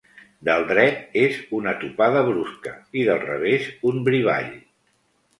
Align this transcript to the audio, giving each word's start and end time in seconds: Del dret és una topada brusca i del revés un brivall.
Del 0.47 0.63
dret 0.69 1.17
és 1.23 1.35
una 1.57 1.73
topada 1.83 2.23
brusca 2.29 2.73
i 3.01 3.03
del 3.09 3.19
revés 3.25 3.67
un 3.91 4.01
brivall. 4.09 4.49